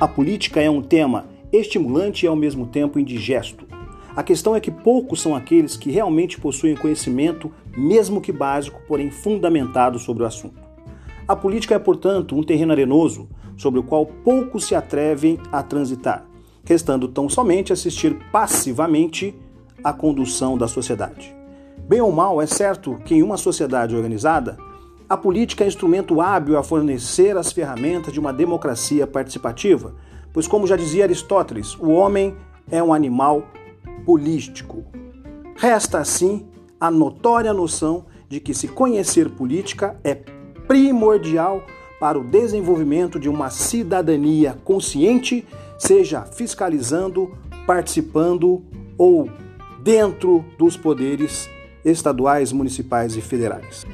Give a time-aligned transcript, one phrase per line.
[0.00, 3.66] A política é um tema estimulante e ao mesmo tempo indigesto.
[4.16, 9.10] A questão é que poucos são aqueles que realmente possuem conhecimento, mesmo que básico, porém
[9.10, 10.58] fundamentado sobre o assunto.
[11.28, 13.28] A política é, portanto, um terreno arenoso
[13.58, 16.24] sobre o qual poucos se atrevem a transitar,
[16.64, 19.34] restando tão somente assistir passivamente
[19.84, 21.36] à condução da sociedade.
[21.86, 24.56] Bem ou mal, é certo que em uma sociedade organizada,
[25.10, 29.92] a política é instrumento hábil a fornecer as ferramentas de uma democracia participativa,
[30.32, 32.36] pois, como já dizia Aristóteles, o homem
[32.70, 33.42] é um animal
[34.06, 34.84] político.
[35.56, 36.46] Resta, assim,
[36.80, 41.64] a notória noção de que se conhecer política é primordial
[41.98, 45.44] para o desenvolvimento de uma cidadania consciente,
[45.76, 48.62] seja fiscalizando, participando
[48.96, 49.28] ou
[49.82, 51.50] dentro dos poderes
[51.84, 53.84] estaduais, municipais e federais.